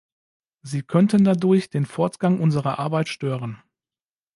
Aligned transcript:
Sie 0.63 0.81
könnten 0.81 1.23
dadurch 1.25 1.69
den 1.69 1.85
Fortgang 1.85 2.39
unserer 2.41 2.79
Arbeit 2.79 3.07
stören. 3.07 3.61